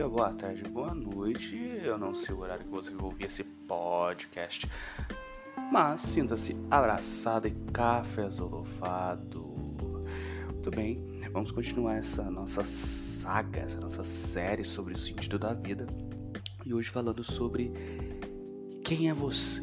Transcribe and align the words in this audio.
dia, 0.00 0.08
boa 0.08 0.32
tarde, 0.32 0.62
boa 0.62 0.94
noite. 0.94 1.54
Eu 1.82 1.98
não 1.98 2.14
sei 2.14 2.34
o 2.34 2.38
horário 2.38 2.64
que 2.64 2.70
você 2.70 2.90
vai 2.90 3.04
ouvir 3.04 3.26
esse 3.26 3.44
podcast, 3.44 4.66
mas 5.70 6.00
sinta-se 6.00 6.56
abraçado 6.70 7.46
e 7.46 7.50
cafezolofado. 7.70 9.42
Muito 10.46 10.70
bem, 10.70 11.20
vamos 11.30 11.52
continuar 11.52 11.96
essa 11.96 12.22
nossa 12.30 12.64
saga, 12.64 13.60
essa 13.60 13.78
nossa 13.78 14.02
série 14.02 14.64
sobre 14.64 14.94
o 14.94 14.98
sentido 14.98 15.38
da 15.38 15.52
vida. 15.52 15.86
E 16.64 16.72
hoje 16.72 16.88
falando 16.88 17.22
sobre 17.22 17.70
quem 18.82 19.10
é 19.10 19.12
você, 19.12 19.62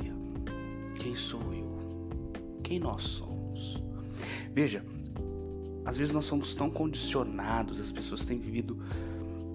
quem 1.00 1.16
sou 1.16 1.52
eu, 1.52 2.30
quem 2.64 2.80
nós 2.80 3.02
somos. 3.02 3.82
Veja, 4.54 4.86
às 5.84 5.98
vezes 5.98 6.14
nós 6.14 6.26
somos 6.26 6.54
tão 6.54 6.70
condicionados, 6.70 7.80
as 7.80 7.92
pessoas 7.92 8.24
têm 8.24 8.38
vivido 8.38 8.78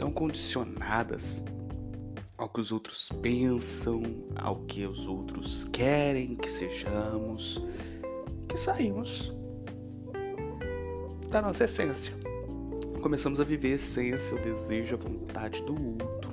tão 0.03 0.11
condicionadas 0.11 1.45
ao 2.37 2.49
que 2.49 2.61
os 2.61 2.73
outros 2.73 3.09
pensam, 3.23 4.03
ao 4.35 4.57
que 4.65 4.85
os 4.85 5.07
outros 5.07 5.65
querem 5.67 6.35
que 6.35 6.49
sejamos, 6.49 7.63
que 8.49 8.59
saímos 8.59 9.33
da 11.31 11.41
nossa 11.41 11.67
essência. 11.67 12.13
Começamos 13.01 13.39
a 13.39 13.45
viver 13.45 13.71
a 13.71 13.75
essência, 13.77 14.37
o 14.37 14.43
desejo, 14.43 14.97
a 14.97 14.99
vontade 14.99 15.63
do 15.63 15.73
outro. 15.73 16.33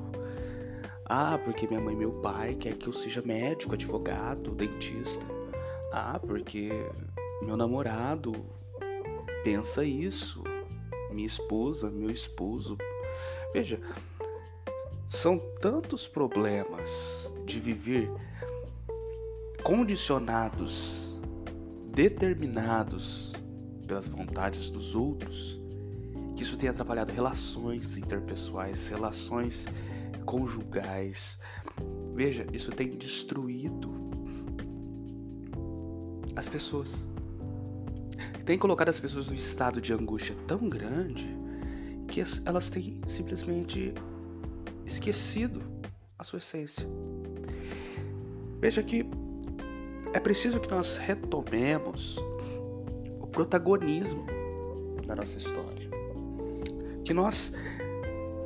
Ah, 1.05 1.37
porque 1.37 1.67
minha 1.67 1.79
mãe 1.79 1.93
e 1.93 1.97
meu 1.97 2.13
pai 2.23 2.55
quer 2.55 2.75
que 2.75 2.87
eu 2.87 2.93
seja 2.93 3.21
médico, 3.21 3.75
advogado, 3.75 4.49
dentista. 4.55 5.23
Ah, 5.93 6.19
porque 6.19 6.71
meu 7.43 7.55
namorado 7.55 8.33
pensa 9.43 9.85
isso. 9.85 10.41
Minha 11.11 11.27
esposa, 11.27 11.91
meu 11.91 12.09
esposo. 12.09 12.75
Veja, 13.53 13.79
são 15.09 15.39
tantos 15.59 16.07
problemas 16.07 17.31
de 17.45 17.59
viver 17.59 18.11
condicionados, 19.63 21.19
determinados 21.87 23.33
pelas 23.87 24.07
vontades 24.07 24.69
dos 24.69 24.95
outros, 24.95 25.59
que 26.35 26.43
isso 26.43 26.57
tem 26.57 26.69
atrapalhado 26.69 27.11
relações 27.11 27.97
interpessoais, 27.97 28.87
relações 28.87 29.65
conjugais. 30.25 31.39
Veja, 32.13 32.45
isso 32.53 32.71
tem 32.71 32.89
destruído 32.89 33.99
as 36.39 36.47
pessoas 36.47 36.97
tem 38.45 38.57
colocado 38.57 38.89
as 38.89 38.99
pessoas 38.99 39.27
num 39.27 39.35
estado 39.35 39.81
de 39.81 39.93
angústia 39.93 40.35
tão 40.47 40.69
grande 40.69 41.37
elas 42.45 42.69
têm 42.69 42.99
simplesmente 43.07 43.93
esquecido 44.85 45.61
a 46.17 46.23
sua 46.23 46.39
essência. 46.39 46.87
Veja 48.59 48.83
que 48.83 49.05
é 50.13 50.19
preciso 50.19 50.59
que 50.59 50.69
nós 50.69 50.97
retomemos 50.97 52.17
o 53.19 53.27
protagonismo 53.27 54.25
da 55.05 55.15
nossa 55.15 55.37
história. 55.37 55.89
Que 57.05 57.13
nós 57.13 57.53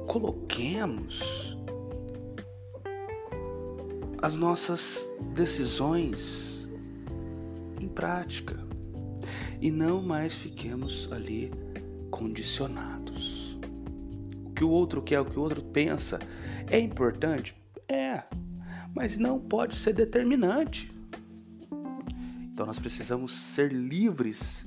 coloquemos 0.08 1.58
as 4.22 4.36
nossas 4.36 5.10
decisões 5.34 6.70
em 7.80 7.88
prática 7.88 8.58
e 9.62 9.72
não 9.72 10.02
mais 10.02 10.34
fiquemos 10.34 11.10
ali 11.12 11.52
condicionados. 12.12 12.93
Que 14.64 14.66
o 14.66 14.72
outro 14.72 15.02
quer, 15.02 15.20
o 15.20 15.26
que 15.26 15.38
o 15.38 15.42
outro 15.42 15.62
pensa 15.62 16.20
é 16.70 16.80
importante? 16.80 17.54
É, 17.86 18.24
mas 18.96 19.18
não 19.18 19.38
pode 19.38 19.76
ser 19.76 19.92
determinante. 19.92 20.90
Então 22.44 22.66
nós 22.66 22.80
precisamos 22.80 23.34
ser 23.34 23.74
livres 23.74 24.66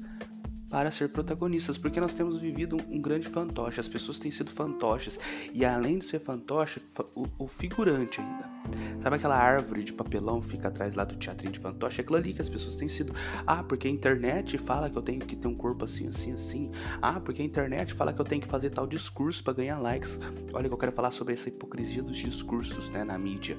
para 0.69 0.91
ser 0.91 1.09
protagonistas, 1.09 1.79
porque 1.79 2.01
nós 2.01 2.15
temos 2.15 2.39
vivido 2.39 2.77
um, 2.89 3.01
grande 3.01 3.29
fantoche, 3.29 3.79
as 3.79 3.89
pessoas 3.89 4.19
têm 4.19 4.31
sido 4.31 4.51
fantoches, 4.51 5.19
e 5.53 5.65
além 5.65 5.99
de 5.99 6.05
ser 6.05 6.19
fantoche, 6.19 6.81
o, 7.15 7.25
o, 7.39 7.47
figurante 7.47 8.21
ainda. 8.21 8.51
Sabe 8.99 9.17
aquela 9.17 9.37
árvore 9.37 9.85
de 9.85 9.93
papelão 9.93 10.41
que 10.41 10.49
fica 10.49 10.69
atrás 10.69 10.95
lá 10.95 11.05
do 11.05 11.17
teatrinho 11.17 11.53
de 11.53 11.61
fantoche? 11.61 12.01
É 12.01 12.03
aquilo 12.03 12.17
ali 12.17 12.33
que 12.33 12.41
as 12.41 12.49
pessoas 12.49 12.75
têm 12.75 12.89
sido. 12.89 13.15
Ah, 13.47 13.63
porque 13.63 13.87
a 13.87 13.91
internet 13.91 14.59
fala 14.59 14.91
que 14.91 14.97
eu 14.97 15.03
tenho 15.03 15.21
que 15.21 15.37
ter 15.37 15.47
um 15.47 15.55
corpo 15.55 15.85
assim, 15.85 16.09
assim, 16.09 16.33
assim. 16.33 16.71
Ah, 17.01 17.21
porque 17.21 17.43
a 17.43 17.45
internet 17.45 17.95
fala 17.95 18.13
que 18.13 18.21
eu 18.21 18.25
tenho 18.25 18.43
que 18.43 18.49
fazer 18.49 18.71
tal 18.71 18.87
discurso 18.87 19.45
para 19.45 19.53
ganhar 19.53 19.79
likes. 19.79 20.19
Olha 20.53 20.69
que 20.69 20.75
eu 20.75 20.79
quero 20.79 20.93
falar 20.93 21.13
sobre 21.13 21.35
essa 21.35 21.49
hipocrisia 21.49 22.03
dos 22.03 22.17
discursos, 22.17 22.91
né, 22.91 23.05
na 23.05 23.17
mídia. 23.17 23.57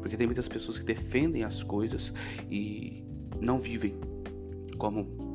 Porque 0.00 0.16
tem 0.16 0.26
muitas 0.26 0.48
pessoas 0.48 0.78
que 0.78 0.84
defendem 0.84 1.44
as 1.44 1.62
coisas 1.62 2.12
e 2.50 3.04
não 3.40 3.58
vivem 3.58 3.94
como 4.76 5.27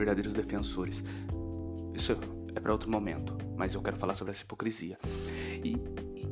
verdadeiros 0.00 0.32
defensores. 0.32 1.04
Isso 1.94 2.12
é 2.54 2.60
para 2.60 2.72
outro 2.72 2.90
momento, 2.90 3.36
mas 3.56 3.74
eu 3.74 3.82
quero 3.82 3.96
falar 3.96 4.14
sobre 4.14 4.32
essa 4.32 4.42
hipocrisia. 4.42 4.98
E, 5.62 5.76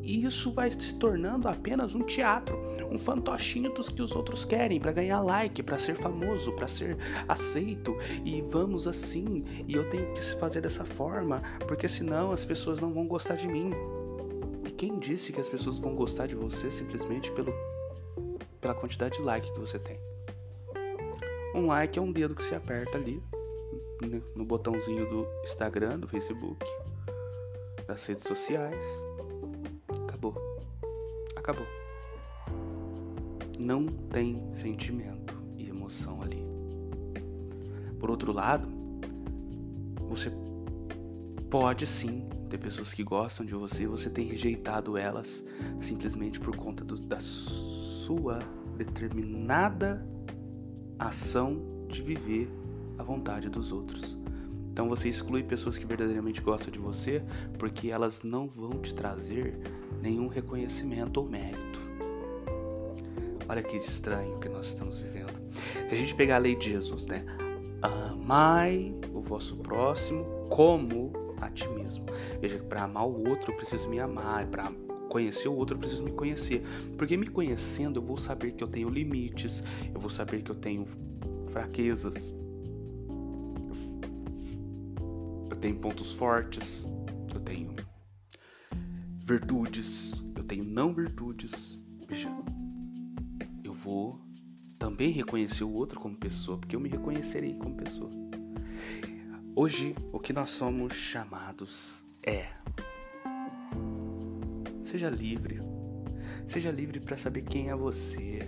e 0.03 0.25
isso 0.25 0.53
vai 0.53 0.71
se 0.71 0.95
tornando 0.95 1.49
apenas 1.49 1.95
um 1.95 2.03
teatro, 2.03 2.59
um 2.91 2.99
fantochinho 2.99 3.73
dos 3.73 3.89
que 3.89 4.01
os 4.01 4.15
outros 4.17 4.45
querem 4.45 4.81
para 4.81 4.93
ganhar 4.93 5.21
like, 5.21 5.63
para 5.63 5.79
ser 5.79 5.95
famoso, 5.95 6.53
para 6.53 6.67
ser 6.67 6.97
aceito. 7.29 7.97
E 8.25 8.41
vamos 8.43 8.89
assim, 8.89 9.45
e 9.67 9.75
eu 9.75 9.89
tenho 9.91 10.13
que 10.15 10.21
fazer 10.37 10.61
dessa 10.61 10.85
forma, 10.85 11.43
porque 11.67 11.87
senão 11.87 12.33
as 12.33 12.45
pessoas 12.45 12.81
não 12.81 12.93
vão 12.93 13.07
gostar 13.07 13.37
de 13.37 13.47
mim. 13.47 13.71
E 14.67 14.71
quem 14.71 14.99
disse 14.99 15.33
que 15.33 15.41
as 15.41 15.49
pessoas 15.49 15.79
vão 15.79 15.95
gostar 15.95 16.27
de 16.27 16.35
você 16.35 16.71
simplesmente 16.71 17.31
pelo, 17.33 17.53
pela 18.61 18.75
quantidade 18.75 19.19
de 19.19 19.23
like 19.23 19.53
que 19.53 19.61
você 19.61 19.79
tem? 19.79 19.99
Um 21.55 21.67
like 21.67 21.99
é 21.99 22.03
um 22.03 22.13
dedo 22.13 22.35
que 22.35 22.45
se 22.45 22.55
aperta 22.55 22.97
ali 22.97 23.23
né, 24.07 24.23
no 24.35 24.45
botãozinho 24.45 25.09
do 25.09 25.27
Instagram, 25.45 25.99
do 25.99 26.09
Facebook, 26.09 26.65
das 27.87 28.05
redes 28.07 28.25
sociais. 28.25 28.85
Acabou. 30.07 30.35
Acabou. 31.37 31.67
Não 33.59 33.87
tem 33.87 34.55
sentimento 34.55 35.37
e 35.57 35.69
emoção 35.69 36.23
ali. 36.23 36.47
Por 37.99 38.11
outro 38.11 38.33
lado, 38.33 38.69
você 40.09 40.31
pode 41.51 41.87
sim 41.87 42.29
ter 42.49 42.59
pessoas 42.59 42.93
que 42.93 43.03
gostam 43.03 43.45
de 43.45 43.55
você 43.55 43.83
e 43.83 43.87
você 43.87 44.09
tem 44.09 44.27
rejeitado 44.27 44.97
elas 44.97 45.45
simplesmente 45.81 46.39
por 46.39 46.57
conta 46.57 46.85
do, 46.85 46.99
da 46.99 47.21
sua 47.21 48.39
determinada 48.77 50.07
ação 50.99 51.87
de 51.89 52.03
viver 52.03 52.51
a 52.99 53.03
vontade 53.03 53.49
dos 53.49 53.73
outros. 53.73 54.19
Então 54.73 54.89
você 54.89 55.09
exclui 55.09 55.43
pessoas 55.43 55.77
que 55.77 55.87
verdadeiramente 55.87 56.41
gostam 56.41 56.71
de 56.71 56.79
você 56.79 57.23
porque 57.59 57.89
elas 57.89 58.23
não 58.23 58.47
vão 58.47 58.71
te 58.71 58.95
trazer 58.95 59.59
nenhum 60.01 60.29
reconhecimento 60.29 61.19
ou 61.19 61.29
mérito. 61.29 61.81
Olha 63.49 63.63
que 63.63 63.77
estranho 63.77 64.39
que 64.39 64.49
nós 64.49 64.69
estamos 64.69 64.99
vivendo. 64.99 65.33
Se 65.89 65.95
a 65.95 65.97
gente 65.97 66.15
pegar 66.15 66.37
a 66.37 66.39
lei 66.39 66.55
de 66.55 66.71
Jesus, 66.71 67.07
né? 67.07 67.25
Amai 67.81 68.95
o 69.13 69.21
vosso 69.21 69.57
próximo 69.57 70.25
como 70.49 71.13
a 71.41 71.51
ti 71.51 71.69
mesmo. 71.71 72.05
Veja 72.41 72.59
que 72.59 72.65
para 72.67 72.85
amar 72.85 73.07
o 73.07 73.29
outro 73.29 73.53
eu 73.53 73.57
preciso 73.57 73.89
me 73.89 73.99
amar, 73.99 74.47
para 74.47 74.71
conhecer 75.09 75.49
o 75.49 75.55
outro 75.55 75.77
eu 75.77 75.81
preciso 75.81 76.03
me 76.03 76.13
conhecer. 76.13 76.63
Porque 76.97 77.17
me 77.17 77.27
conhecendo 77.27 77.99
eu 77.99 78.05
vou 78.05 78.17
saber 78.17 78.53
que 78.53 78.63
eu 78.63 78.69
tenho 78.69 78.89
limites, 78.89 79.63
eu 79.95 80.01
vou 80.01 80.11
saber 80.11 80.43
que 80.43 80.51
eu 80.51 80.57
tenho 80.57 80.85
fraquezas, 81.49 82.33
tenho 85.59 85.77
pontos 85.77 86.13
fortes, 86.13 86.87
eu 87.35 87.41
tenho 87.41 87.75
virtudes, 89.19 90.25
eu 90.37 90.45
tenho 90.45 90.65
não 90.65 90.95
virtudes. 90.95 91.79
Veja, 92.09 92.31
eu 93.65 93.73
vou 93.73 94.21
também 94.79 95.11
reconhecer 95.11 95.65
o 95.65 95.73
outro 95.73 96.01
como 96.01 96.17
pessoa, 96.17 96.59
porque 96.59 96.77
eu 96.77 96.81
me 96.81 96.89
reconhecerei 96.89 97.55
como 97.55 97.77
pessoa. 97.77 98.11
Hoje, 99.55 99.95
o 100.13 100.21
que 100.21 100.33
nós 100.33 100.51
somos 100.51 100.95
chamados 100.95 102.05
é: 102.23 102.47
seja 104.85 105.11
livre, 105.11 105.61
seja 106.47 106.71
livre 106.71 107.01
para 107.01 107.17
saber 107.17 107.43
quem 107.43 107.69
é 107.69 107.75
você, 107.75 108.39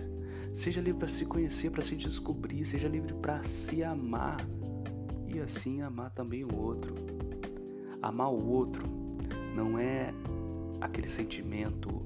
seja 0.53 0.79
livre 0.79 0.99
para 0.99 1.07
se 1.09 1.25
conhecer, 1.25 1.69
para 1.69 1.83
se 1.83 1.97
descobrir, 1.97 2.63
seja 2.63 2.87
livre 2.87 3.13
para 3.15 3.43
se 3.43 3.83
amar 3.83 4.37
e 5.33 5.39
assim 5.39 5.81
amar 5.81 6.11
também 6.11 6.43
o 6.43 6.55
outro. 6.55 6.93
Amar 8.01 8.31
o 8.31 8.49
outro 8.49 8.85
não 9.55 9.77
é 9.77 10.13
aquele 10.79 11.07
sentimento 11.07 12.05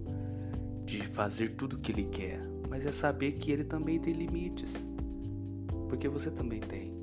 de 0.85 1.01
fazer 1.01 1.55
tudo 1.55 1.75
o 1.75 1.79
que 1.79 1.91
ele 1.91 2.05
quer, 2.05 2.39
mas 2.69 2.85
é 2.85 2.91
saber 2.91 3.33
que 3.33 3.51
ele 3.51 3.63
também 3.63 3.99
tem 3.99 4.13
limites, 4.13 4.87
porque 5.89 6.07
você 6.07 6.29
também 6.29 6.59
tem, 6.59 6.93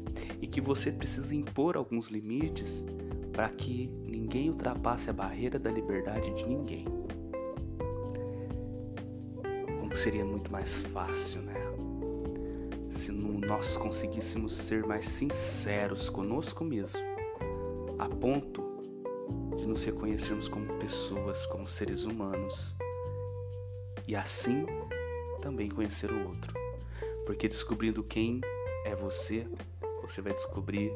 e 0.40 0.46
que 0.46 0.60
você 0.60 0.92
precisa 0.92 1.34
impor 1.34 1.76
alguns 1.76 2.08
limites 2.08 2.84
para 3.32 3.48
que 3.48 3.88
ninguém 4.06 4.50
ultrapasse 4.50 5.10
a 5.10 5.12
barreira 5.12 5.58
da 5.58 5.70
liberdade 5.70 6.32
de 6.34 6.46
ninguém. 6.46 6.84
Tudo 9.80 9.96
seria 9.96 10.24
muito 10.24 10.52
mais 10.52 10.82
fácil, 10.82 11.42
né? 11.42 11.51
Se 12.92 13.10
nós 13.10 13.76
conseguíssemos 13.76 14.52
ser 14.52 14.86
mais 14.86 15.06
sinceros 15.06 16.10
conosco 16.10 16.62
mesmo, 16.62 17.00
a 17.98 18.06
ponto 18.06 18.62
de 19.56 19.66
nos 19.66 19.82
reconhecermos 19.82 20.46
como 20.46 20.78
pessoas, 20.78 21.46
como 21.46 21.66
seres 21.66 22.04
humanos, 22.04 22.76
e 24.06 24.14
assim 24.14 24.66
também 25.40 25.70
conhecer 25.70 26.12
o 26.12 26.28
outro. 26.28 26.52
Porque 27.24 27.48
descobrindo 27.48 28.04
quem 28.04 28.40
é 28.84 28.94
você, 28.94 29.48
você 30.02 30.20
vai 30.20 30.34
descobrir 30.34 30.92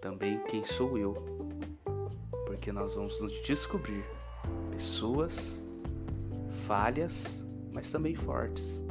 também 0.00 0.42
quem 0.44 0.64
sou 0.64 0.96
eu. 0.96 1.14
Porque 2.46 2.72
nós 2.72 2.94
vamos 2.94 3.20
nos 3.20 3.32
descobrir 3.42 4.04
pessoas 4.70 5.62
falhas, 6.66 7.44
mas 7.72 7.90
também 7.90 8.14
fortes. 8.14 8.82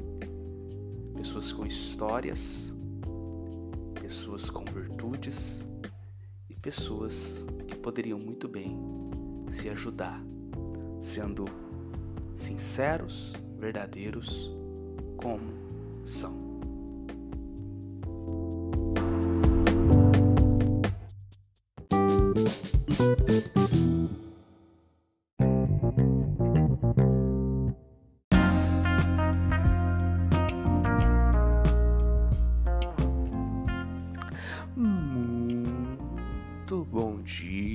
Pessoas 1.19 1.51
com 1.51 1.66
histórias, 1.66 2.74
pessoas 4.01 4.50
com 4.50 4.63
virtudes 4.63 5.62
e 6.50 6.56
pessoas 6.56 7.45
que 7.68 7.75
poderiam 7.75 8.18
muito 8.18 8.48
bem 8.48 8.80
se 9.51 9.68
ajudar, 9.68 10.24
sendo 11.01 11.44
sinceros, 12.38 13.33
verdadeiros, 13.57 14.50
como 15.18 15.51
são. 16.06 16.38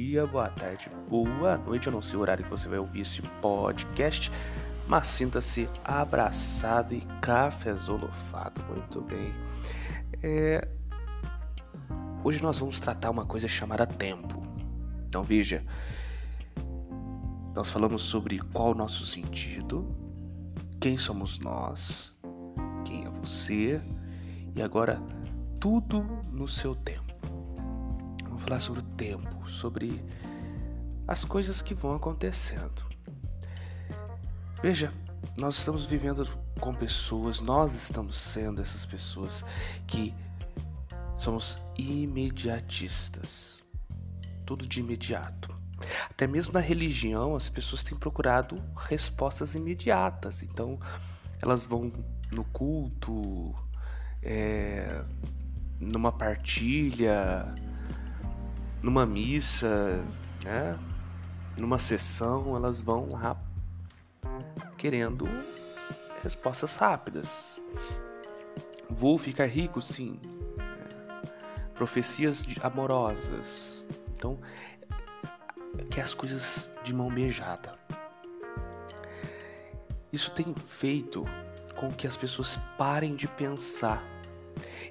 Dia, 0.05 0.27
boa 0.27 0.51
tarde, 0.51 0.91
boa 1.09 1.57
noite. 1.57 1.87
Eu 1.87 1.93
não 1.93 2.03
sei 2.03 2.17
o 2.19 2.21
horário 2.21 2.45
que 2.45 2.51
você 2.51 2.69
vai 2.69 2.79
ouvir 2.79 3.01
esse 3.01 3.23
podcast, 3.41 4.31
mas 4.87 5.07
sinta-se 5.07 5.67
abraçado 5.83 6.95
e 6.95 7.01
cafezolofado. 7.23 8.63
Muito 8.67 9.01
bem. 9.01 9.33
É... 10.23 10.69
Hoje 12.23 12.43
nós 12.43 12.59
vamos 12.59 12.79
tratar 12.81 13.11
uma 13.11 13.25
coisa 13.25 13.49
chamada 13.49 13.87
tempo. 13.87 14.43
Então 15.09 15.23
veja, 15.23 15.65
nós 17.55 17.71
falamos 17.71 18.03
sobre 18.03 18.39
qual 18.39 18.73
o 18.73 18.75
nosso 18.75 19.07
sentido, 19.07 19.89
quem 20.79 20.99
somos 20.99 21.39
nós, 21.39 22.15
quem 22.85 23.07
é 23.07 23.11
você, 23.11 23.81
e 24.55 24.61
agora 24.61 25.03
tudo 25.59 26.03
no 26.31 26.47
seu 26.47 26.75
tempo 26.75 27.14
falar 28.45 28.61
sobre 28.61 28.81
o 28.81 28.83
tempo, 28.83 29.49
sobre 29.49 30.05
as 31.09 31.25
coisas 31.25 31.63
que 31.63 31.75
vão 31.75 31.95
acontecendo. 31.95 32.85
Veja, 34.63 34.93
nós 35.39 35.57
estamos 35.57 35.87
vivendo 35.87 36.29
com 36.61 36.75
pessoas, 36.75 37.41
nós 37.41 37.75
estamos 37.75 38.17
sendo 38.17 38.61
essas 38.61 38.85
pessoas 38.85 39.45
que 39.87 40.15
somos 41.17 41.59
imediatistas. 41.77 43.63
Tudo 44.45 44.67
de 44.67 44.81
imediato. 44.81 45.55
Até 46.11 46.27
mesmo 46.27 46.53
na 46.53 46.61
religião, 46.61 47.35
as 47.35 47.49
pessoas 47.49 47.83
têm 47.83 47.97
procurado 47.97 48.63
respostas 48.77 49.55
imediatas. 49.55 50.43
Então, 50.43 50.79
elas 51.41 51.65
vão 51.65 51.91
no 52.31 52.45
culto, 52.45 53.55
é, 54.23 55.03
numa 55.81 56.13
partilha, 56.13 57.55
numa 58.85 59.07
missa, 59.07 60.05
né? 60.45 60.79
numa 61.57 61.79
sessão, 61.79 62.55
elas 62.55 62.83
vão 62.83 63.09
rap... 63.09 63.39
querendo 64.77 65.27
respostas 66.23 66.77
rápidas. 66.77 67.63
Vou 68.91 69.19
ficar 69.19 69.47
rico, 69.47 69.81
sim. 69.81 70.21
Profecias 71.75 72.45
amorosas. 72.63 73.87
Então, 74.15 74.39
que 75.91 75.99
as 75.99 76.13
coisas 76.13 76.71
de 76.85 76.93
mão 76.93 77.09
beijada. 77.09 77.79
Isso 80.13 80.31
tem 80.33 80.55
feito 80.67 81.25
com 81.75 81.91
que 81.91 82.07
as 82.07 82.19
pessoas 82.19 82.59
parem 82.77 83.17
de 83.17 83.27
pensar. 83.29 84.05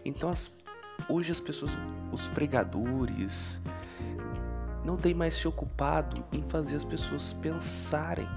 Então, 0.03 0.29
as, 0.29 0.51
hoje 1.07 1.31
as 1.31 1.39
pessoas, 1.39 1.77
os 2.11 2.27
pregadores, 2.29 3.61
não 4.83 4.97
tem 4.97 5.13
mais 5.13 5.35
se 5.35 5.47
ocupado 5.47 6.23
em 6.31 6.41
fazer 6.43 6.75
as 6.75 6.83
pessoas 6.83 7.33
pensarem. 7.33 8.27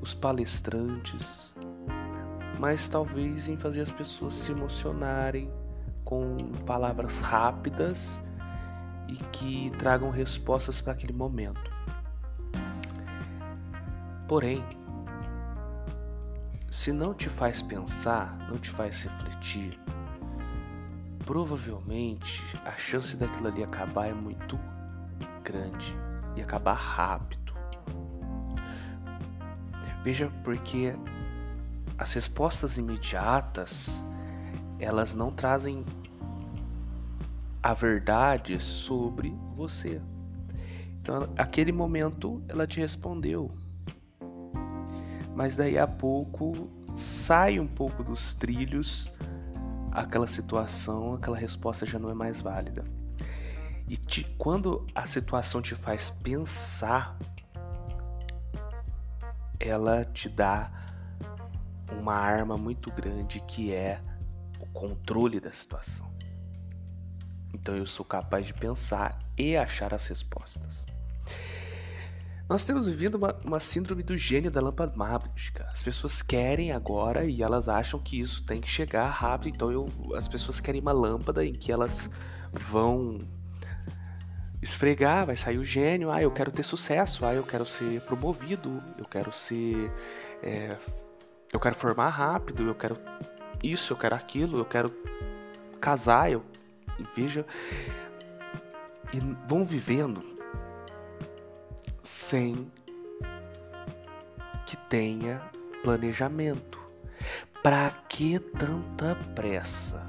Os 0.00 0.14
palestrantes, 0.14 1.54
mas 2.58 2.88
talvez 2.88 3.48
em 3.48 3.56
fazer 3.56 3.82
as 3.82 3.90
pessoas 3.90 4.34
se 4.34 4.52
emocionarem 4.52 5.50
com 6.04 6.52
palavras 6.64 7.18
rápidas 7.18 8.22
e 9.08 9.16
que 9.32 9.70
tragam 9.78 10.10
respostas 10.10 10.80
para 10.80 10.92
aquele 10.92 11.12
momento. 11.12 11.70
Porém, 14.26 14.64
se 16.70 16.92
não 16.92 17.14
te 17.14 17.28
faz 17.28 17.60
pensar, 17.62 18.36
não 18.48 18.58
te 18.58 18.70
faz 18.70 19.02
refletir, 19.02 19.80
provavelmente 21.28 22.42
a 22.64 22.72
chance 22.78 23.14
daquilo 23.14 23.48
ali 23.48 23.62
acabar 23.62 24.06
é 24.06 24.14
muito 24.14 24.58
grande 25.44 25.94
e 26.34 26.40
acabar 26.40 26.72
rápido. 26.72 27.52
Veja, 30.02 30.32
porque 30.42 30.96
as 31.98 32.14
respostas 32.14 32.78
imediatas 32.78 34.02
elas 34.80 35.14
não 35.14 35.30
trazem 35.30 35.84
a 37.62 37.74
verdade 37.74 38.58
sobre 38.58 39.36
você. 39.54 40.00
Então, 40.98 41.28
aquele 41.36 41.72
momento 41.72 42.42
ela 42.48 42.66
te 42.66 42.80
respondeu, 42.80 43.50
mas 45.36 45.56
daí 45.56 45.76
a 45.76 45.86
pouco 45.86 46.70
sai 46.96 47.60
um 47.60 47.66
pouco 47.66 48.02
dos 48.02 48.32
trilhos 48.32 49.12
aquela 49.92 50.26
situação, 50.26 51.14
aquela 51.14 51.36
resposta 51.36 51.86
já 51.86 51.98
não 51.98 52.10
é 52.10 52.14
mais 52.14 52.40
válida. 52.40 52.84
E 53.88 53.96
te, 53.96 54.24
quando 54.36 54.86
a 54.94 55.06
situação 55.06 55.62
te 55.62 55.74
faz 55.74 56.10
pensar, 56.10 57.18
ela 59.58 60.04
te 60.04 60.28
dá 60.28 60.70
uma 61.98 62.14
arma 62.14 62.56
muito 62.56 62.92
grande 62.92 63.40
que 63.40 63.72
é 63.72 64.00
o 64.60 64.66
controle 64.66 65.40
da 65.40 65.50
situação. 65.50 66.06
Então 67.54 67.76
eu 67.76 67.86
sou 67.86 68.04
capaz 68.04 68.46
de 68.46 68.54
pensar 68.54 69.18
e 69.36 69.56
achar 69.56 69.94
as 69.94 70.06
respostas. 70.06 70.84
Nós 72.48 72.64
temos 72.64 72.88
vivido 72.88 73.16
uma, 73.16 73.36
uma, 73.44 73.60
síndrome 73.60 74.02
do 74.02 74.16
gênio 74.16 74.50
da 74.50 74.58
lâmpada 74.58 74.96
mágica. 74.96 75.68
As 75.70 75.82
pessoas 75.82 76.22
querem 76.22 76.72
agora 76.72 77.26
e 77.26 77.42
elas 77.42 77.68
acham 77.68 78.00
que 78.00 78.18
isso 78.18 78.42
tem 78.44 78.58
que 78.58 78.70
chegar 78.70 79.06
rápido. 79.10 79.54
Então 79.54 79.70
eu, 79.70 79.86
as 80.14 80.26
pessoas 80.26 80.58
querem 80.58 80.80
uma 80.80 80.92
lâmpada 80.92 81.44
em 81.44 81.52
que 81.52 81.70
elas 81.70 82.08
vão 82.58 83.18
esfregar, 84.62 85.26
vai 85.26 85.36
sair 85.36 85.58
o 85.58 85.64
gênio. 85.64 86.10
Ah, 86.10 86.22
eu 86.22 86.30
quero 86.30 86.50
ter 86.50 86.62
sucesso. 86.62 87.26
Ah, 87.26 87.34
eu 87.34 87.44
quero 87.44 87.66
ser 87.66 88.00
promovido. 88.00 88.82
Eu 88.96 89.04
quero 89.04 89.30
ser. 89.30 89.92
É, 90.42 90.74
eu 91.52 91.60
quero 91.60 91.74
formar 91.74 92.08
rápido. 92.08 92.66
Eu 92.66 92.74
quero 92.74 92.96
isso, 93.62 93.92
eu 93.92 93.96
quero 93.98 94.14
aquilo. 94.14 94.56
Eu 94.56 94.64
quero 94.64 94.90
casar. 95.82 96.32
Eu 96.32 96.42
veja. 97.14 97.44
E 99.12 99.20
vão 99.46 99.66
vivendo 99.66 100.37
sem 102.08 102.72
que 104.66 104.76
tenha 104.88 105.42
planejamento. 105.82 106.78
Para 107.62 107.90
que 108.08 108.38
tanta 108.38 109.14
pressa? 109.34 110.02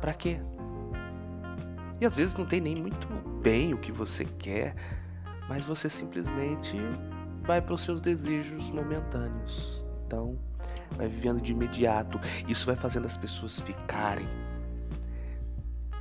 Para 0.00 0.14
quê? 0.14 0.38
E 2.00 2.06
às 2.06 2.14
vezes 2.14 2.34
não 2.34 2.46
tem 2.46 2.60
nem 2.60 2.74
muito 2.74 3.06
bem 3.42 3.74
o 3.74 3.78
que 3.78 3.92
você 3.92 4.24
quer, 4.24 4.74
mas 5.46 5.62
você 5.62 5.90
simplesmente 5.90 6.78
vai 7.42 7.60
para 7.60 7.74
os 7.74 7.82
seus 7.82 8.00
desejos 8.00 8.70
momentâneos. 8.70 9.84
Então, 10.06 10.38
vai 10.96 11.06
vivendo 11.06 11.40
de 11.40 11.52
imediato. 11.52 12.18
Isso 12.48 12.64
vai 12.64 12.76
fazendo 12.76 13.06
as 13.06 13.16
pessoas 13.16 13.60
ficarem 13.60 14.26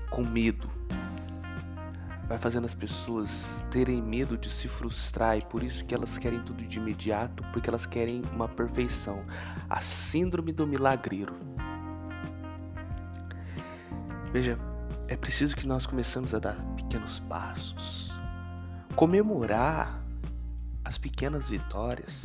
com 0.09 0.23
medo 0.23 0.69
vai 2.31 2.39
fazendo 2.39 2.63
as 2.63 2.73
pessoas 2.73 3.61
terem 3.69 4.01
medo 4.01 4.37
de 4.37 4.49
se 4.49 4.69
frustrar 4.69 5.37
e 5.37 5.41
por 5.41 5.61
isso 5.61 5.83
que 5.83 5.93
elas 5.93 6.17
querem 6.17 6.41
tudo 6.43 6.63
de 6.63 6.79
imediato, 6.79 7.43
porque 7.51 7.69
elas 7.69 7.85
querem 7.85 8.21
uma 8.31 8.47
perfeição. 8.47 9.25
A 9.69 9.81
síndrome 9.81 10.53
do 10.53 10.65
milagreiro. 10.65 11.35
Veja, 14.31 14.57
é 15.09 15.17
preciso 15.17 15.57
que 15.57 15.67
nós 15.67 15.85
começamos 15.85 16.33
a 16.33 16.39
dar 16.39 16.55
pequenos 16.77 17.19
passos, 17.19 18.09
comemorar 18.95 20.01
as 20.85 20.97
pequenas 20.97 21.49
vitórias, 21.49 22.23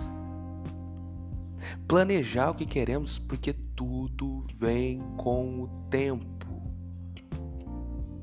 planejar 1.89 2.51
o 2.51 2.55
que 2.55 2.65
queremos, 2.65 3.19
porque 3.19 3.53
tudo 3.75 4.47
vem 4.57 5.01
com 5.17 5.65
o 5.65 5.69
tempo 5.91 6.56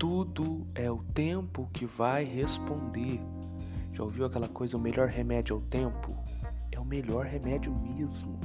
tudo 0.03 0.67
é 0.75 0.91
o 0.91 0.98
tempo 0.98 1.69
que 1.72 1.86
vai 1.86 2.25
responder. 2.25 3.22
Já 3.93 4.03
ouviu 4.03 4.25
aquela 4.25 4.50
coisa? 4.50 4.75
O 4.75 4.79
melhor 4.79 5.07
remédio 5.07 5.55
é 5.55 5.57
o 5.57 5.62
tempo? 5.62 6.13
É 6.74 6.77
o 6.77 6.83
melhor 6.83 7.25
remédio 7.25 7.74
mesmo. 7.74 8.38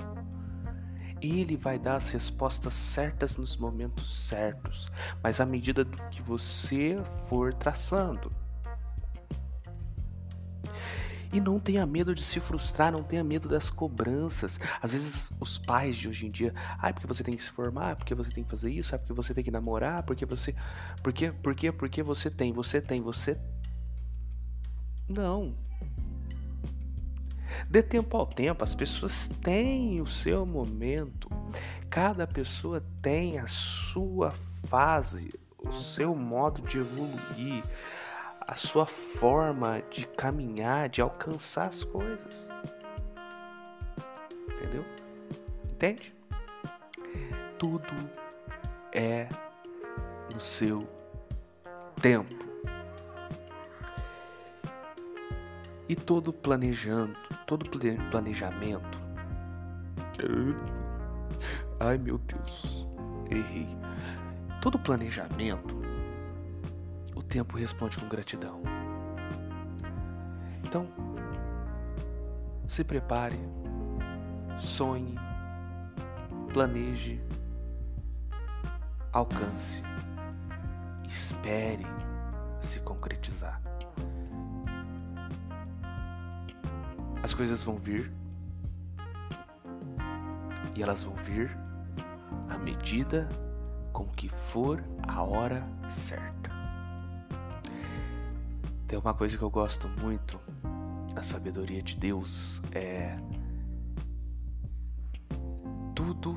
Ele 1.21 1.57
vai 1.57 1.77
dar 1.77 1.97
as 1.97 2.11
respostas 2.11 2.75
certas 2.75 3.37
nos 3.37 3.57
momentos 3.57 4.29
certos, 4.29 4.87
mas 5.21 5.41
à 5.41 5.47
medida 5.47 5.85
do 5.85 6.01
que 6.11 6.23
você 6.23 6.95
for 7.29 7.53
traçando. 7.53 8.31
E 11.33 11.41
não 11.41 11.61
tenha 11.61 11.85
medo 11.85 12.15
de 12.15 12.25
se 12.25 12.41
frustrar, 12.41 12.91
não 12.91 13.03
tenha 13.03 13.23
medo 13.23 13.49
das 13.49 13.69
cobranças. 13.69 14.59
Às 14.81 14.93
vezes 14.93 15.31
os 15.39 15.59
pais 15.59 15.95
de 15.95 16.09
hoje 16.09 16.27
em 16.27 16.31
dia, 16.31 16.55
ah, 16.79 16.93
porque 16.93 17.07
você 17.07 17.23
tem 17.23 17.37
que 17.37 17.43
se 17.43 17.51
formar, 17.51 17.97
porque 17.97 18.15
você 18.15 18.31
tem 18.31 18.43
que 18.43 18.51
fazer 18.51 18.71
isso, 18.71 18.95
ah, 18.95 18.99
porque 18.99 19.13
você 19.13 19.35
tem 19.35 19.45
que 19.45 19.51
namorar, 19.51 20.03
porque 20.05 20.25
você. 20.25 20.55
Porque, 21.03 21.31
porque, 21.31 21.71
porque 21.71 22.03
você 22.03 22.31
tem, 22.31 22.53
você 22.53 22.81
tem, 22.81 23.03
você. 23.03 23.37
Não. 25.07 25.55
Dê 27.69 27.83
tempo 27.83 28.17
ao 28.17 28.27
tempo, 28.27 28.65
as 28.65 28.75
pessoas 28.75 29.29
têm 29.43 30.01
o 30.01 30.07
seu 30.07 30.47
momento. 30.47 31.29
Cada 31.91 32.27
pessoa 32.27 32.83
tem 33.03 33.39
a 33.39 33.47
sua 33.47 34.33
fase, 34.65 35.31
o 35.59 35.73
seu 35.73 36.15
modo 36.15 36.63
de 36.63 36.79
evoluir 36.79 37.63
a 38.49 38.55
sua 38.55 38.87
forma 38.87 39.83
de 39.91 40.07
caminhar, 40.07 40.89
de 40.89 41.03
alcançar 41.03 41.69
as 41.69 41.85
coisas. 41.85 42.49
Entendeu? 44.49 44.83
Entende? 45.71 46.15
Tudo 47.59 47.93
é 48.91 49.29
no 50.35 50.41
seu 50.41 50.89
tempo. 52.01 52.49
E 55.87 55.95
todo 55.95 56.33
planejando, 56.33 57.19
todo 57.47 57.69
planejamento. 58.11 58.99
Ai 61.79 61.99
meu 61.99 62.17
Deus, 62.17 62.87
errei. 63.31 63.69
Todo 64.63 64.79
planejamento 64.79 65.78
tempo 67.29 67.57
responde 67.57 67.99
com 67.99 68.09
gratidão. 68.09 68.63
Então, 70.65 70.89
se 72.67 72.83
prepare, 72.83 73.39
sonhe, 74.59 75.15
planeje, 76.53 77.21
alcance, 79.13 79.83
espere 81.07 81.87
se 82.63 82.81
concretizar. 82.81 83.61
As 87.23 87.35
coisas 87.35 87.63
vão 87.63 87.77
vir 87.77 88.11
e 90.75 90.83
elas 90.83 91.03
vão 91.03 91.15
vir 91.15 91.57
à 92.49 92.57
medida 92.57 93.29
com 93.93 94.07
que 94.07 94.29
for 94.53 94.83
a 95.07 95.23
hora 95.23 95.67
certa. 95.89 96.48
Tem 98.89 98.99
uma 98.99 99.13
coisa 99.13 99.37
que 99.37 99.43
eu 99.45 99.51
gosto 99.51 99.87
muito 99.87 100.41
da 101.15 101.23
sabedoria 101.23 101.83
de 101.83 101.95
Deus 101.95 102.59
é 102.73 103.19
tudo 105.95 106.35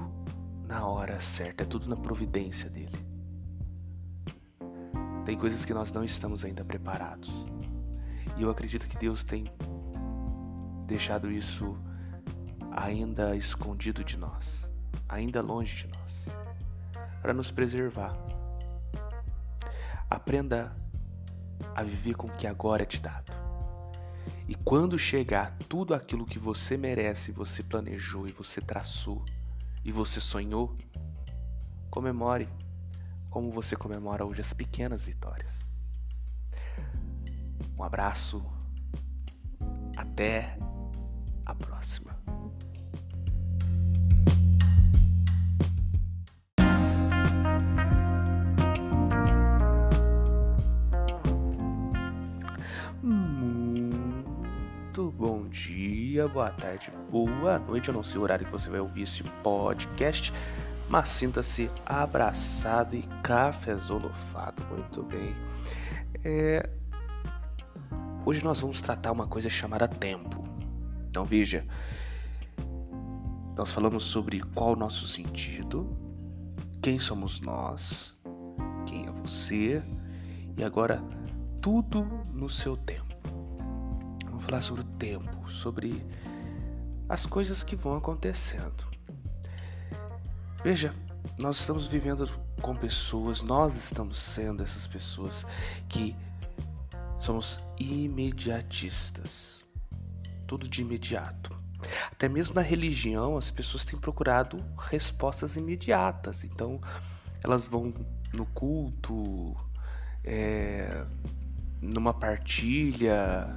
na 0.67 0.85
hora 0.85 1.17
certa, 1.21 1.63
é 1.63 1.65
tudo 1.65 1.87
na 1.87 1.95
providência 1.95 2.69
dele. 2.69 2.97
Tem 5.23 5.37
coisas 5.37 5.63
que 5.63 5.73
nós 5.73 5.93
não 5.93 6.03
estamos 6.03 6.43
ainda 6.43 6.65
preparados. 6.65 7.31
E 8.37 8.41
eu 8.41 8.49
acredito 8.49 8.85
que 8.85 8.97
Deus 8.97 9.23
tem 9.23 9.45
deixado 10.87 11.31
isso 11.31 11.77
ainda 12.69 13.33
escondido 13.33 14.03
de 14.03 14.17
nós, 14.17 14.67
ainda 15.07 15.41
longe 15.41 15.87
de 15.87 15.87
nós, 15.87 16.25
para 17.21 17.33
nos 17.33 17.49
preservar. 17.49 18.13
Aprenda 20.09 20.80
a 21.75 21.83
viver 21.83 22.15
com 22.15 22.27
o 22.27 22.35
que 22.37 22.47
agora 22.47 22.83
é 22.83 22.85
te 22.85 22.99
dado. 22.99 23.31
E 24.47 24.55
quando 24.55 24.99
chegar 24.99 25.57
tudo 25.69 25.93
aquilo 25.93 26.25
que 26.25 26.37
você 26.37 26.77
merece, 26.77 27.31
você 27.31 27.63
planejou 27.63 28.27
e 28.27 28.31
você 28.31 28.59
traçou 28.59 29.23
e 29.83 29.91
você 29.91 30.19
sonhou, 30.19 30.75
comemore 31.89 32.47
como 33.29 33.49
você 33.51 33.75
comemora 33.75 34.25
hoje 34.25 34.41
as 34.41 34.53
pequenas 34.53 35.05
vitórias. 35.05 35.53
Um 37.77 37.83
abraço, 37.83 38.43
até 39.95 40.57
a 41.45 41.55
próxima. 41.55 42.30
Dia, 55.49 56.27
boa 56.27 56.49
tarde, 56.49 56.91
boa 57.09 57.57
noite. 57.57 57.87
Eu 57.87 57.93
não 57.93 58.03
sei 58.03 58.19
o 58.19 58.23
horário 58.23 58.45
que 58.45 58.51
você 58.51 58.69
vai 58.69 58.81
ouvir 58.81 59.03
esse 59.03 59.23
podcast, 59.41 60.33
mas 60.89 61.07
sinta-se 61.07 61.71
abraçado 61.85 62.93
e 62.93 63.03
cafezolofado. 63.23 64.61
Muito 64.65 65.01
bem. 65.03 65.33
É... 66.25 66.69
Hoje 68.25 68.43
nós 68.43 68.59
vamos 68.59 68.81
tratar 68.81 69.13
uma 69.13 69.27
coisa 69.27 69.49
chamada 69.49 69.87
tempo. 69.87 70.43
Então 71.09 71.23
veja, 71.23 71.65
nós 73.55 73.71
falamos 73.71 74.03
sobre 74.03 74.41
qual 74.41 74.73
o 74.73 74.75
nosso 74.75 75.07
sentido, 75.07 75.89
quem 76.81 76.99
somos 76.99 77.39
nós, 77.39 78.17
quem 78.85 79.07
é 79.07 79.11
você, 79.11 79.81
e 80.57 80.63
agora 80.65 81.01
tudo 81.61 82.03
no 82.33 82.49
seu 82.49 82.75
tempo 82.75 83.10
falar 84.41 84.61
sobre 84.61 84.81
o 84.81 84.85
tempo, 84.85 85.49
sobre 85.49 86.05
as 87.07 87.25
coisas 87.25 87.63
que 87.63 87.75
vão 87.75 87.97
acontecendo. 87.97 88.85
Veja, 90.63 90.93
nós 91.37 91.59
estamos 91.59 91.87
vivendo 91.87 92.29
com 92.61 92.75
pessoas, 92.75 93.41
nós 93.41 93.75
estamos 93.75 94.17
sendo 94.17 94.63
essas 94.63 94.85
pessoas 94.87 95.45
que 95.89 96.15
somos 97.19 97.63
imediatistas. 97.79 99.63
Tudo 100.47 100.67
de 100.67 100.81
imediato. 100.81 101.55
Até 102.11 102.29
mesmo 102.29 102.55
na 102.55 102.61
religião, 102.61 103.37
as 103.37 103.49
pessoas 103.49 103.83
têm 103.83 103.99
procurado 103.99 104.63
respostas 104.77 105.55
imediatas. 105.55 106.43
Então, 106.43 106.79
elas 107.43 107.67
vão 107.67 107.93
no 108.33 108.45
culto, 108.45 109.55
é, 110.23 111.05
numa 111.81 112.13
partilha, 112.13 113.55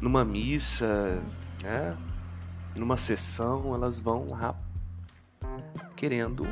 numa 0.00 0.24
missa, 0.24 1.20
né? 1.62 1.96
numa 2.74 2.96
sessão, 2.96 3.74
elas 3.74 4.00
vão 4.00 4.26
querendo 5.96 6.46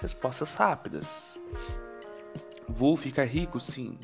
respostas 0.00 0.54
rápidas. 0.54 1.38
Vou 2.68 2.96
ficar 2.96 3.24
rico, 3.24 3.58
sim. 3.58 3.98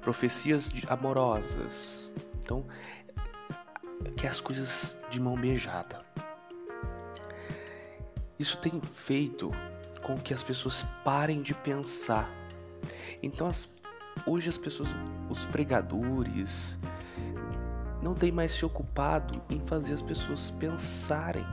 Profecias 0.00 0.70
amorosas. 0.88 2.12
Então, 2.40 2.64
que 4.16 4.26
as 4.26 4.40
coisas 4.40 4.98
de 5.10 5.20
mão 5.20 5.36
beijada. 5.36 6.04
Isso 8.38 8.58
tem 8.58 8.80
feito 8.92 9.50
com 10.02 10.16
que 10.16 10.34
as 10.34 10.42
pessoas 10.42 10.84
parem 11.02 11.42
de 11.42 11.54
pensar. 11.54 12.30
Então, 13.22 13.46
as, 13.46 13.68
hoje 14.26 14.48
as 14.48 14.58
pessoas, 14.58 14.90
os 15.28 15.46
pregadores, 15.46 16.78
não 18.02 18.14
tem 18.14 18.30
mais 18.30 18.52
se 18.52 18.64
ocupado 18.64 19.40
em 19.48 19.60
fazer 19.60 19.94
as 19.94 20.02
pessoas 20.02 20.50
pensarem. 20.50 21.46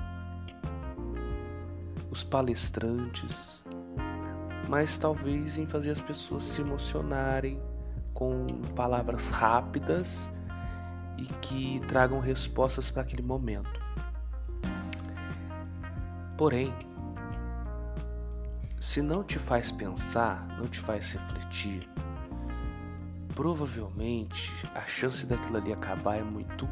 Os 2.12 2.24
palestrantes, 2.24 3.64
mas 4.70 4.98
talvez 4.98 5.58
em 5.58 5.66
fazer 5.66 5.92
as 5.92 6.02
pessoas 6.02 6.44
se 6.44 6.62
emocionarem 6.62 7.60
com 8.14 8.46
palavras 8.76 9.28
rápidas 9.30 10.32
e 11.18 11.26
que 11.42 11.80
tragam 11.88 12.20
respostas 12.20 12.92
para 12.92 13.02
aquele 13.02 13.24
momento. 13.24 13.82
Porém, 16.38 16.74
se 18.80 19.02
não 19.02 19.24
te 19.24 19.40
faz 19.40 19.72
pensar, 19.72 20.46
não 20.58 20.68
te 20.68 20.80
faz 20.80 21.14
refletir, 21.14 21.90
provavelmente 23.36 24.52
a 24.74 24.82
chance 24.82 25.26
daquilo 25.26 25.58
ali 25.58 25.74
acabar 25.74 26.18
é 26.18 26.24
muito 26.24 26.68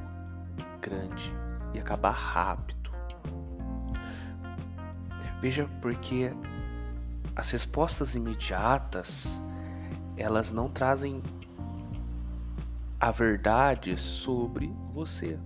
grande 0.79 1.33
e 1.73 1.79
acabar 1.79 2.11
rápido. 2.11 2.91
Veja, 5.41 5.67
porque 5.81 6.31
as 7.35 7.49
respostas 7.49 8.13
imediatas 8.13 9.41
elas 10.15 10.51
não 10.51 10.69
trazem 10.69 11.21
a 12.99 13.09
verdade 13.09 13.97
sobre 13.97 14.71
você. 14.93 15.39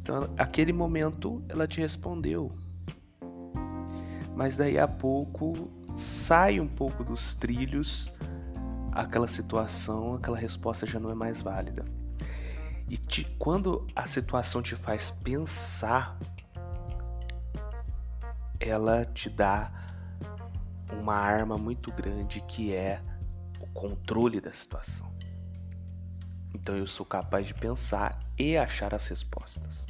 Então, 0.00 0.30
aquele 0.38 0.72
momento 0.72 1.42
ela 1.48 1.66
te 1.66 1.80
respondeu, 1.80 2.52
mas 4.34 4.56
daí 4.56 4.78
a 4.78 4.88
pouco 4.88 5.70
sai 5.96 6.58
um 6.58 6.66
pouco 6.66 7.04
dos 7.04 7.34
trilhos 7.34 8.10
aquela 8.94 9.26
situação, 9.26 10.14
aquela 10.14 10.38
resposta 10.38 10.86
já 10.86 11.00
não 11.00 11.10
é 11.10 11.14
mais 11.14 11.42
válida. 11.42 11.84
E 12.88 12.96
te, 12.96 13.24
quando 13.38 13.86
a 13.94 14.06
situação 14.06 14.62
te 14.62 14.76
faz 14.76 15.10
pensar, 15.10 16.16
ela 18.60 19.04
te 19.04 19.28
dá 19.28 19.72
uma 20.92 21.14
arma 21.14 21.58
muito 21.58 21.92
grande 21.92 22.40
que 22.42 22.74
é 22.74 23.02
o 23.60 23.66
controle 23.68 24.40
da 24.40 24.52
situação. 24.52 25.12
Então 26.54 26.76
eu 26.76 26.86
sou 26.86 27.04
capaz 27.04 27.48
de 27.48 27.54
pensar 27.54 28.20
e 28.38 28.56
achar 28.56 28.94
as 28.94 29.06
respostas. 29.08 29.84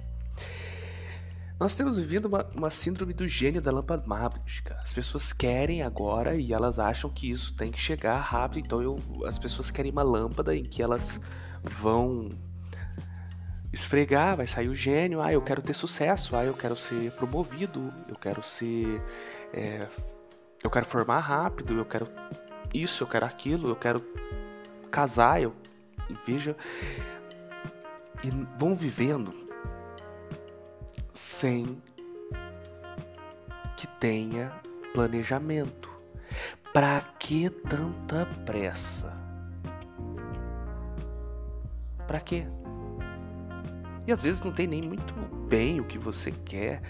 Nós 1.58 1.76
temos 1.76 1.99
vivido 1.99 2.26
uma, 2.26 2.44
uma, 2.54 2.70
síndrome 2.70 3.12
do 3.12 3.28
gênio 3.28 3.62
da 3.62 3.70
lâmpada 3.70 4.04
mágica. 4.06 4.76
As 4.82 4.92
pessoas 4.92 5.32
querem 5.32 5.82
agora 5.82 6.34
e 6.34 6.52
elas 6.52 6.80
acham 6.80 7.08
que 7.08 7.30
isso 7.30 7.54
tem 7.54 7.70
que 7.70 7.80
chegar 7.80 8.18
rápido. 8.20 8.64
Então 8.64 8.82
eu, 8.82 8.99
as 9.25 9.38
pessoas 9.38 9.70
querem 9.70 9.92
uma 9.92 10.02
lâmpada 10.02 10.54
em 10.54 10.64
que 10.64 10.82
elas 10.82 11.20
vão 11.62 12.30
esfregar, 13.73 14.37
vai 14.37 14.49
sair 14.49 14.68
o 14.68 14.75
gênio. 14.75 15.23
Ah, 15.23 15.32
eu 15.32 15.40
quero 15.40 15.62
ter 15.62 15.75
sucesso. 15.75 16.34
Ah, 16.34 16.44
eu 16.44 16.54
quero 16.54 16.75
ser 16.75 17.12
promovido. 17.12 17.92
Eu 18.08 18.16
quero 18.16 18.42
ser. 18.42 19.00
É, 19.52 19.87
eu 20.62 20.68
quero 20.68 20.87
formar 20.87 21.20
rápido. 21.20 21.78
Eu 21.78 21.84
quero 21.84 22.08
isso, 22.75 23.04
eu 23.04 23.06
quero 23.06 23.26
aquilo. 23.26 23.68
Eu 23.68 23.76
quero 23.76 24.04
casar. 24.90 25.40
Eu 25.40 25.54
veja 26.26 26.56
e 28.25 28.30
vão 28.58 28.75
vivendo 28.75 29.43
sem 31.14 31.80
que 33.76 33.87
tenha 33.87 34.52
planejamento. 34.92 35.88
Para 36.73 37.00
que 37.21 37.49
tanta 37.49 38.26
pressa? 38.44 39.12
Para 42.06 42.18
quê? 42.21 42.44
E 44.06 44.12
às 44.12 44.21
vezes 44.21 44.42
não 44.42 44.52
tem 44.52 44.66
nem 44.66 44.83
muito 44.83 45.14
bem 45.47 45.80
o 45.80 45.85
que 45.85 45.97
você 45.97 46.33
quer, 46.33 46.83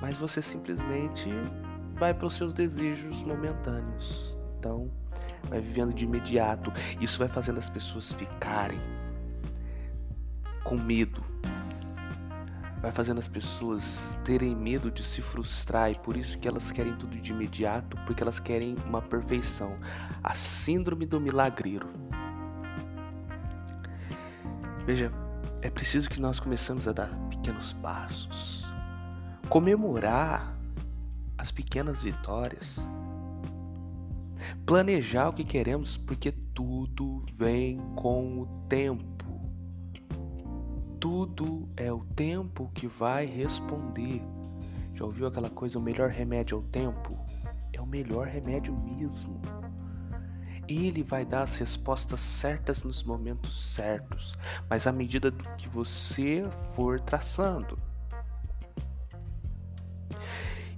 mas 0.00 0.16
você 0.16 0.40
simplesmente 0.40 1.28
vai 1.94 2.14
para 2.14 2.26
os 2.26 2.34
seus 2.34 2.54
desejos 2.54 3.22
momentâneos. 3.22 4.34
Então, 4.58 4.90
vai 5.48 5.60
vivendo 5.60 5.92
de 5.92 6.04
imediato. 6.04 6.72
Isso 6.98 7.18
vai 7.18 7.28
fazendo 7.28 7.58
as 7.58 7.68
pessoas 7.68 8.12
ficarem 8.12 8.80
com 10.64 10.76
medo 10.76 11.22
vai 12.80 12.90
fazendo 12.90 13.18
as 13.18 13.28
pessoas 13.28 14.18
terem 14.24 14.54
medo 14.54 14.90
de 14.90 15.04
se 15.04 15.20
frustrar 15.20 15.90
e 15.90 15.94
por 15.96 16.16
isso 16.16 16.38
que 16.38 16.48
elas 16.48 16.72
querem 16.72 16.96
tudo 16.96 17.16
de 17.16 17.32
imediato, 17.32 17.96
porque 18.06 18.22
elas 18.22 18.40
querem 18.40 18.76
uma 18.86 19.02
perfeição. 19.02 19.76
A 20.22 20.34
síndrome 20.34 21.04
do 21.04 21.20
milagreiro. 21.20 21.88
Veja, 24.86 25.12
é 25.60 25.68
preciso 25.68 26.08
que 26.08 26.20
nós 26.20 26.40
começamos 26.40 26.88
a 26.88 26.92
dar 26.92 27.10
pequenos 27.28 27.74
passos, 27.74 28.66
comemorar 29.48 30.56
as 31.36 31.50
pequenas 31.50 32.02
vitórias, 32.02 32.76
planejar 34.64 35.28
o 35.28 35.32
que 35.34 35.44
queremos, 35.44 35.98
porque 35.98 36.32
tudo 36.32 37.24
vem 37.36 37.78
com 37.94 38.40
o 38.40 38.46
tempo 38.68 39.09
tudo 41.00 41.66
é 41.78 41.90
o 41.90 42.04
tempo 42.14 42.70
que 42.74 42.86
vai 42.86 43.24
responder. 43.24 44.22
Já 44.94 45.06
ouviu 45.06 45.26
aquela 45.26 45.48
coisa? 45.48 45.78
O 45.78 45.82
melhor 45.82 46.10
remédio 46.10 46.56
é 46.56 46.58
o 46.58 46.62
tempo? 46.62 47.18
É 47.72 47.80
o 47.80 47.86
melhor 47.86 48.26
remédio 48.26 48.76
mesmo. 48.76 49.40
Ele 50.68 51.02
vai 51.02 51.24
dar 51.24 51.42
as 51.42 51.56
respostas 51.56 52.20
certas 52.20 52.84
nos 52.84 53.02
momentos 53.02 53.74
certos, 53.74 54.34
mas 54.68 54.86
à 54.86 54.92
medida 54.92 55.30
do 55.30 55.42
que 55.56 55.68
você 55.68 56.44
for 56.76 57.00
traçando. 57.00 57.78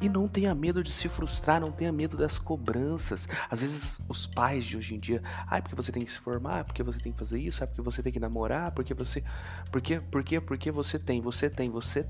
E 0.02 0.08
não 0.08 0.26
tenha 0.26 0.52
medo 0.52 0.82
de 0.82 0.92
se 0.92 1.08
frustrar, 1.08 1.60
não 1.60 1.70
tenha 1.70 1.92
medo 1.92 2.16
das 2.16 2.36
cobranças. 2.36 3.28
Às 3.48 3.60
vezes 3.60 4.00
os 4.08 4.26
pais 4.26 4.64
de 4.64 4.76
hoje 4.76 4.96
em 4.96 4.98
dia, 4.98 5.22
ah, 5.46 5.58
é 5.58 5.60
porque 5.60 5.76
você 5.76 5.92
tem 5.92 6.04
que 6.04 6.10
se 6.10 6.18
formar, 6.18 6.58
é 6.58 6.64
porque 6.64 6.82
você 6.82 6.98
tem 6.98 7.12
que 7.12 7.18
fazer 7.18 7.38
isso, 7.38 7.62
é 7.62 7.66
porque 7.66 7.82
você 7.82 8.02
tem 8.02 8.12
que 8.12 8.18
namorar, 8.18 8.72
porque 8.72 8.92
você. 8.92 9.22
Porque, 9.70 10.00
porque, 10.10 10.40
porque 10.40 10.72
você 10.72 10.98
tem, 10.98 11.20
você 11.20 11.48
tem, 11.48 11.70
você. 11.70 12.04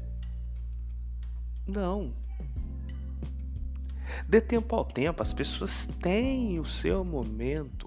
Não. 1.66 2.14
Dê 4.26 4.40
tempo 4.40 4.74
ao 4.74 4.86
tempo, 4.86 5.22
as 5.22 5.34
pessoas 5.34 5.86
têm 6.00 6.58
o 6.58 6.64
seu 6.64 7.04
momento. 7.04 7.86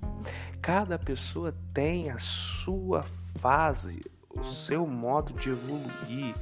Cada 0.61 0.99
pessoa 0.99 1.51
tem 1.73 2.11
a 2.11 2.19
sua 2.19 3.03
fase, 3.39 4.03
o 4.29 4.43
seu 4.43 4.85
modo 4.85 5.33
de 5.33 5.49
evoluir 5.49 6.35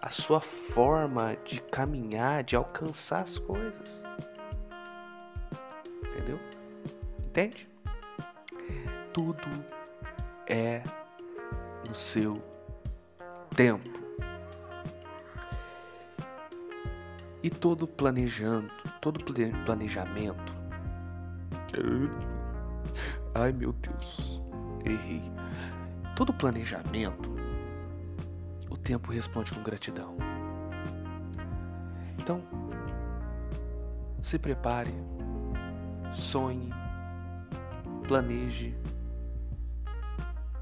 a 0.00 0.10
sua 0.10 0.40
forma 0.40 1.36
de 1.44 1.60
caminhar, 1.60 2.44
de 2.44 2.56
alcançar 2.56 3.22
as 3.22 3.38
coisas. 3.38 4.04
Entendeu? 6.02 6.38
Entende? 7.24 7.68
Tudo 9.12 9.48
é 10.46 10.82
no 11.88 11.94
seu 11.94 12.42
tempo. 13.54 13.98
E 17.42 17.50
todo 17.50 17.86
planejando, 17.86 18.70
todo 19.00 19.24
planejamento. 19.64 20.58
Ai 23.34 23.52
meu 23.52 23.72
Deus, 23.72 24.40
errei. 24.84 25.22
Todo 26.16 26.32
planejamento 26.32 27.37
tempo 28.88 29.12
responde 29.12 29.52
com 29.52 29.62
gratidão. 29.62 30.16
Então, 32.16 32.42
se 34.22 34.38
prepare, 34.38 34.94
sonhe, 36.10 36.70
planeje, 38.06 38.74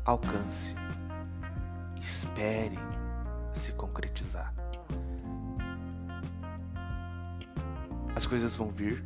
alcance, 0.04 0.74
espere 2.00 2.76
se 3.54 3.70
concretizar. 3.74 4.52
As 8.16 8.26
coisas 8.26 8.56
vão 8.56 8.70
vir 8.70 9.04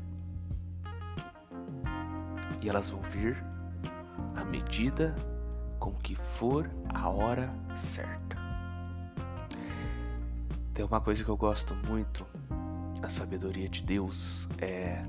e 2.62 2.70
elas 2.70 2.88
vão 2.88 3.02
vir 3.02 3.36
à 4.34 4.46
medida 4.46 5.14
com 5.78 5.92
que 5.92 6.14
for 6.38 6.70
a 6.94 7.10
hora 7.10 7.52
certa. 7.76 8.39
Tem 10.80 10.86
uma 10.86 10.98
coisa 10.98 11.22
que 11.22 11.28
eu 11.28 11.36
gosto 11.36 11.74
muito 11.74 12.26
da 13.02 13.10
sabedoria 13.10 13.68
de 13.68 13.82
Deus 13.82 14.48
é 14.58 15.04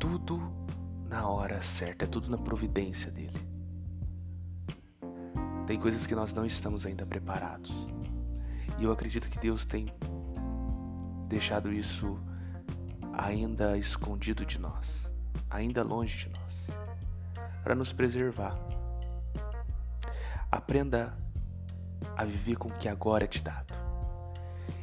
tudo 0.00 0.42
na 1.08 1.28
hora 1.28 1.60
certa, 1.60 2.06
é 2.06 2.08
tudo 2.08 2.28
na 2.28 2.36
providência 2.36 3.08
dele. 3.08 3.38
Tem 5.64 5.78
coisas 5.78 6.08
que 6.08 6.14
nós 6.16 6.32
não 6.32 6.44
estamos 6.44 6.84
ainda 6.84 7.06
preparados. 7.06 7.70
E 8.80 8.82
eu 8.82 8.90
acredito 8.90 9.30
que 9.30 9.38
Deus 9.38 9.64
tem 9.64 9.86
deixado 11.28 11.72
isso 11.72 12.18
ainda 13.12 13.78
escondido 13.78 14.44
de 14.44 14.58
nós, 14.58 15.08
ainda 15.48 15.84
longe 15.84 16.26
de 16.26 16.30
nós, 16.30 17.46
para 17.62 17.76
nos 17.76 17.92
preservar. 17.92 18.58
Aprenda 20.50 21.16
a 22.16 22.24
viver 22.24 22.56
com 22.56 22.68
o 22.68 22.78
que 22.78 22.88
agora 22.88 23.24
é 23.24 23.28
te 23.28 23.42
dado. 23.42 23.74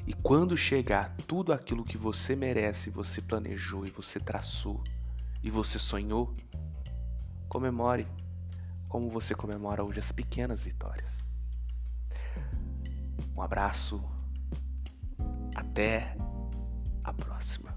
E 0.08 0.14
quando 0.14 0.56
chegar 0.56 1.16
tudo 1.28 1.52
aquilo 1.52 1.84
que 1.84 1.98
você 1.98 2.36
merece, 2.36 2.90
você 2.90 3.22
planejou 3.22 3.86
e 3.86 3.90
você 3.90 4.20
traçou 4.20 4.84
e 5.44 5.50
você 5.50 5.80
sonhou, 5.80 6.36
comemore 7.50 8.08
como 8.88 9.10
você 9.10 9.34
comemora 9.36 9.84
hoje 9.84 10.00
as 10.00 10.12
pequenas 10.12 10.64
vitórias. 10.64 11.12
Um 13.36 13.42
abraço. 13.42 14.02
Até 15.54 16.16
a 17.04 17.12
próxima. 17.12 17.75